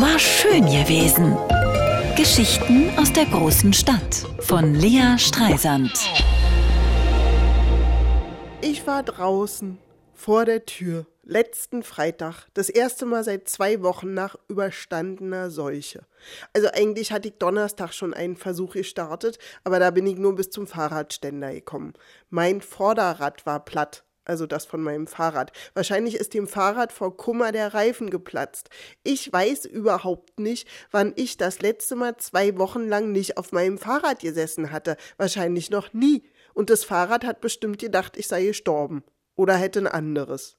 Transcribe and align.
War 0.00 0.16
schön 0.16 0.64
gewesen. 0.66 1.36
Geschichten 2.16 2.88
aus 2.96 3.12
der 3.12 3.24
großen 3.24 3.72
Stadt 3.72 4.24
von 4.38 4.72
Lea 4.76 5.18
Streisand. 5.18 5.90
Ich 8.60 8.86
war 8.86 9.02
draußen 9.02 9.76
vor 10.14 10.44
der 10.44 10.64
Tür 10.66 11.06
letzten 11.24 11.82
Freitag, 11.82 12.46
das 12.54 12.68
erste 12.68 13.06
Mal 13.06 13.24
seit 13.24 13.48
zwei 13.48 13.82
Wochen 13.82 14.14
nach 14.14 14.36
überstandener 14.46 15.50
Seuche. 15.50 16.06
Also 16.52 16.68
eigentlich 16.72 17.10
hatte 17.10 17.26
ich 17.26 17.38
Donnerstag 17.38 17.92
schon 17.92 18.14
einen 18.14 18.36
Versuch 18.36 18.74
gestartet, 18.74 19.40
aber 19.64 19.80
da 19.80 19.90
bin 19.90 20.06
ich 20.06 20.16
nur 20.16 20.36
bis 20.36 20.50
zum 20.50 20.68
Fahrradständer 20.68 21.52
gekommen. 21.52 21.94
Mein 22.30 22.60
Vorderrad 22.60 23.46
war 23.46 23.64
platt 23.64 24.04
also 24.28 24.46
das 24.46 24.66
von 24.66 24.82
meinem 24.82 25.06
Fahrrad. 25.06 25.52
Wahrscheinlich 25.74 26.16
ist 26.16 26.34
dem 26.34 26.46
Fahrrad 26.46 26.92
vor 26.92 27.16
Kummer 27.16 27.52
der 27.52 27.74
Reifen 27.74 28.10
geplatzt. 28.10 28.68
Ich 29.02 29.32
weiß 29.32 29.64
überhaupt 29.64 30.38
nicht, 30.38 30.68
wann 30.90 31.12
ich 31.16 31.36
das 31.36 31.60
letzte 31.60 31.96
Mal 31.96 32.16
zwei 32.18 32.56
Wochen 32.58 32.86
lang 32.86 33.12
nicht 33.12 33.36
auf 33.38 33.52
meinem 33.52 33.78
Fahrrad 33.78 34.20
gesessen 34.20 34.70
hatte. 34.70 34.96
Wahrscheinlich 35.16 35.70
noch 35.70 35.92
nie. 35.92 36.22
Und 36.54 36.70
das 36.70 36.84
Fahrrad 36.84 37.24
hat 37.24 37.40
bestimmt 37.40 37.78
gedacht, 37.78 38.16
ich 38.16 38.28
sei 38.28 38.44
gestorben. 38.44 39.02
Oder 39.36 39.54
hätte 39.56 39.78
ein 39.80 39.86
anderes. 39.86 40.57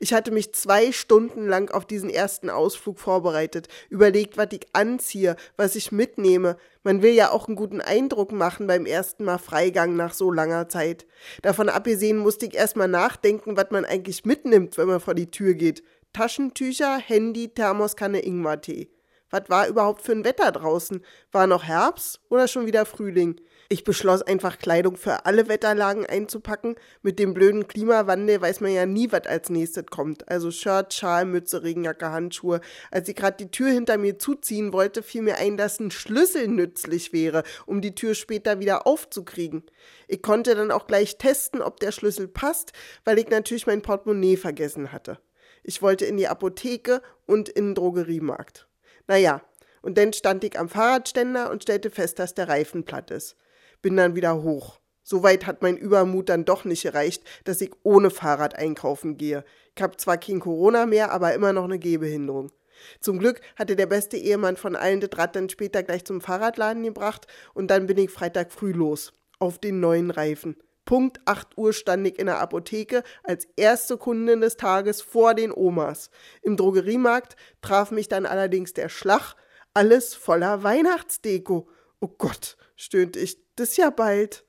Ich 0.00 0.12
hatte 0.12 0.30
mich 0.30 0.52
zwei 0.54 0.92
Stunden 0.92 1.46
lang 1.46 1.70
auf 1.70 1.86
diesen 1.86 2.10
ersten 2.10 2.50
Ausflug 2.50 2.98
vorbereitet, 2.98 3.68
überlegt, 3.88 4.36
was 4.36 4.48
ich 4.52 4.66
anziehe, 4.72 5.36
was 5.56 5.76
ich 5.76 5.92
mitnehme. 5.92 6.56
Man 6.82 7.02
will 7.02 7.12
ja 7.12 7.30
auch 7.30 7.46
einen 7.46 7.56
guten 7.56 7.80
Eindruck 7.80 8.32
machen 8.32 8.66
beim 8.66 8.86
ersten 8.86 9.24
Mal 9.24 9.38
Freigang 9.38 9.96
nach 9.96 10.14
so 10.14 10.30
langer 10.30 10.68
Zeit. 10.68 11.06
Davon 11.42 11.68
abgesehen 11.68 12.18
musste 12.18 12.46
ich 12.46 12.54
erstmal 12.54 12.88
nachdenken, 12.88 13.56
was 13.56 13.70
man 13.70 13.84
eigentlich 13.84 14.24
mitnimmt, 14.24 14.78
wenn 14.78 14.88
man 14.88 15.00
vor 15.00 15.14
die 15.14 15.30
Tür 15.30 15.54
geht. 15.54 15.82
Taschentücher, 16.12 16.98
Handy, 16.98 17.48
Thermoskanne, 17.48 18.20
Ingwertee. 18.20 18.90
Was 19.32 19.48
war 19.48 19.66
überhaupt 19.66 20.02
für 20.02 20.12
ein 20.12 20.26
Wetter 20.26 20.52
draußen? 20.52 21.02
War 21.32 21.46
noch 21.46 21.64
Herbst 21.64 22.20
oder 22.28 22.48
schon 22.48 22.66
wieder 22.66 22.84
Frühling? 22.84 23.40
Ich 23.70 23.82
beschloss 23.82 24.20
einfach 24.20 24.58
Kleidung 24.58 24.98
für 24.98 25.24
alle 25.24 25.48
Wetterlagen 25.48 26.04
einzupacken. 26.04 26.76
Mit 27.00 27.18
dem 27.18 27.32
blöden 27.32 27.66
Klimawandel 27.66 28.42
weiß 28.42 28.60
man 28.60 28.72
ja 28.72 28.84
nie, 28.84 29.10
was 29.10 29.26
als 29.26 29.48
nächstes 29.48 29.86
kommt. 29.86 30.28
Also 30.28 30.50
Shirt, 30.50 30.92
Schal, 30.92 31.24
Mütze, 31.24 31.62
Regenjacke, 31.62 32.10
Handschuhe. 32.10 32.60
Als 32.90 33.08
ich 33.08 33.16
gerade 33.16 33.38
die 33.38 33.50
Tür 33.50 33.70
hinter 33.70 33.96
mir 33.96 34.18
zuziehen 34.18 34.74
wollte, 34.74 35.02
fiel 35.02 35.22
mir 35.22 35.38
ein, 35.38 35.56
dass 35.56 35.80
ein 35.80 35.90
Schlüssel 35.90 36.48
nützlich 36.48 37.14
wäre, 37.14 37.42
um 37.64 37.80
die 37.80 37.94
Tür 37.94 38.14
später 38.14 38.60
wieder 38.60 38.86
aufzukriegen. 38.86 39.62
Ich 40.08 40.20
konnte 40.20 40.54
dann 40.54 40.70
auch 40.70 40.86
gleich 40.86 41.16
testen, 41.16 41.62
ob 41.62 41.80
der 41.80 41.92
Schlüssel 41.92 42.28
passt, 42.28 42.74
weil 43.06 43.18
ich 43.18 43.30
natürlich 43.30 43.66
mein 43.66 43.80
Portemonnaie 43.80 44.36
vergessen 44.36 44.92
hatte. 44.92 45.18
Ich 45.62 45.80
wollte 45.80 46.04
in 46.04 46.18
die 46.18 46.28
Apotheke 46.28 47.00
und 47.24 47.48
in 47.48 47.68
den 47.68 47.74
Drogeriemarkt. 47.76 48.68
Naja, 49.06 49.42
und 49.82 49.98
dann 49.98 50.12
stand 50.12 50.44
ich 50.44 50.58
am 50.58 50.68
Fahrradständer 50.68 51.50
und 51.50 51.62
stellte 51.62 51.90
fest, 51.90 52.18
dass 52.18 52.34
der 52.34 52.48
Reifen 52.48 52.84
platt 52.84 53.10
ist 53.10 53.36
bin 53.82 53.96
dann 53.96 54.14
wieder 54.14 54.42
hoch. 54.42 54.78
Soweit 55.02 55.46
hat 55.46 55.62
mein 55.62 55.76
Übermut 55.76 56.28
dann 56.28 56.44
doch 56.44 56.64
nicht 56.64 56.84
gereicht, 56.84 57.24
dass 57.44 57.60
ich 57.60 57.72
ohne 57.82 58.08
Fahrrad 58.08 58.54
einkaufen 58.54 59.18
gehe. 59.18 59.44
Ich 59.76 59.82
habe 59.82 59.96
zwar 59.96 60.16
kein 60.16 60.38
Corona 60.38 60.86
mehr, 60.86 61.10
aber 61.10 61.34
immer 61.34 61.52
noch 61.52 61.64
eine 61.64 61.80
Gehbehinderung. 61.80 62.52
Zum 63.00 63.18
Glück 63.18 63.40
hatte 63.56 63.76
der 63.76 63.86
beste 63.86 64.16
Ehemann 64.16 64.56
von 64.56 64.76
allen 64.76 65.00
das 65.00 65.10
Rad 65.18 65.36
dann 65.36 65.48
später 65.48 65.82
gleich 65.82 66.04
zum 66.04 66.20
Fahrradladen 66.20 66.84
gebracht 66.84 67.26
und 67.52 67.68
dann 67.70 67.86
bin 67.86 67.98
ich 67.98 68.10
Freitag 68.10 68.52
früh 68.52 68.72
los. 68.72 69.12
Auf 69.40 69.58
den 69.58 69.80
neuen 69.80 70.12
Reifen. 70.12 70.56
Punkt 70.92 71.22
8 71.24 71.56
Uhr 71.56 71.72
stand 71.72 72.06
ich 72.06 72.18
in 72.18 72.26
der 72.26 72.40
Apotheke 72.40 73.02
als 73.24 73.48
erste 73.56 73.96
Kundin 73.96 74.42
des 74.42 74.58
Tages 74.58 75.00
vor 75.00 75.32
den 75.32 75.50
Omas. 75.50 76.10
Im 76.42 76.58
Drogeriemarkt 76.58 77.34
traf 77.62 77.92
mich 77.92 78.08
dann 78.08 78.26
allerdings 78.26 78.74
der 78.74 78.90
Schlag, 78.90 79.34
alles 79.72 80.12
voller 80.12 80.64
Weihnachtsdeko. 80.64 81.66
Oh 82.00 82.08
Gott, 82.08 82.58
stöhnte 82.76 83.20
ich, 83.20 83.38
das 83.56 83.70
ist 83.70 83.78
ja 83.78 83.88
bald. 83.88 84.44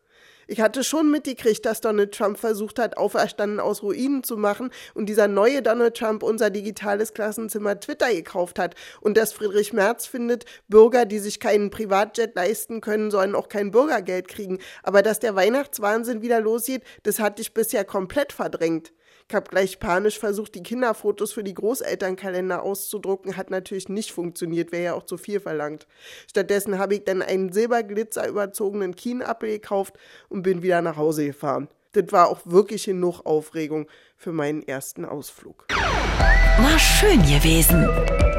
Ich 0.47 0.59
hatte 0.59 0.83
schon 0.83 1.09
mitgekriegt, 1.09 1.65
dass 1.65 1.79
Donald 1.79 2.13
Trump 2.13 2.37
versucht 2.37 2.79
hat, 2.79 2.97
Auferstanden 2.97 3.59
aus 3.59 3.81
Ruinen 3.81 4.23
zu 4.23 4.35
machen 4.35 4.71
und 4.93 5.07
dieser 5.07 5.27
neue 5.27 5.61
Donald 5.61 5.95
Trump 5.95 6.21
unser 6.21 6.49
digitales 6.49 7.13
Klassenzimmer 7.13 7.79
Twitter 7.79 8.13
gekauft 8.13 8.59
hat 8.59 8.75
und 8.99 9.15
dass 9.15 9.31
Friedrich 9.31 9.71
Merz 9.71 10.05
findet, 10.05 10.45
Bürger, 10.67 11.05
die 11.05 11.19
sich 11.19 11.39
keinen 11.39 11.69
Privatjet 11.69 12.35
leisten 12.35 12.81
können, 12.81 13.09
sollen 13.09 13.35
auch 13.35 13.47
kein 13.47 13.71
Bürgergeld 13.71 14.27
kriegen. 14.27 14.59
Aber 14.83 15.01
dass 15.01 15.19
der 15.19 15.35
Weihnachtswahnsinn 15.35 16.21
wieder 16.21 16.41
losgeht, 16.41 16.83
das 17.03 17.19
hatte 17.19 17.41
ich 17.41 17.53
bisher 17.53 17.85
komplett 17.85 18.33
verdrängt. 18.33 18.91
Ich 19.29 19.35
habe 19.35 19.49
gleich 19.49 19.79
panisch 19.79 20.19
versucht, 20.19 20.53
die 20.53 20.63
Kinderfotos 20.63 21.33
für 21.33 21.43
die 21.43 21.53
Großelternkalender 21.53 22.61
auszudrucken, 22.61 23.37
hat 23.37 23.49
natürlich 23.49 23.89
nicht 23.89 24.11
funktioniert, 24.11 24.71
wäre 24.71 24.83
ja 24.83 24.93
auch 24.93 25.05
zu 25.05 25.17
viel 25.17 25.39
verlangt. 25.39 25.87
Stattdessen 26.29 26.77
habe 26.77 26.95
ich 26.95 27.05
dann 27.05 27.21
einen 27.21 27.51
silberglitzer 27.51 28.27
überzogenen 28.27 28.95
Kienapfel 28.95 29.49
gekauft 29.49 29.95
und 30.33 30.41
bin 30.41 30.63
wieder 30.63 30.81
nach 30.81 30.97
Hause 30.97 31.27
gefahren. 31.27 31.69
Das 31.93 32.11
war 32.11 32.27
auch 32.27 32.39
wirklich 32.45 32.85
genug 32.85 33.21
Aufregung 33.25 33.87
für 34.17 34.31
meinen 34.31 34.67
ersten 34.67 35.05
Ausflug. 35.05 35.67
War 35.69 36.79
schön 36.79 37.21
gewesen. 37.21 37.87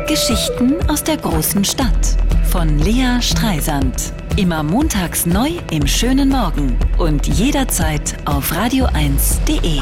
Geschichten 0.08 0.74
aus 0.90 1.04
der 1.04 1.16
großen 1.16 1.64
Stadt 1.64 2.16
von 2.50 2.78
Lea 2.80 3.20
Streisand. 3.20 4.12
Immer 4.36 4.64
montags 4.64 5.24
neu 5.24 5.50
im 5.70 5.86
schönen 5.86 6.28
Morgen 6.28 6.76
und 6.98 7.26
jederzeit 7.28 8.16
auf 8.26 8.50
radio1.de. 8.52 9.80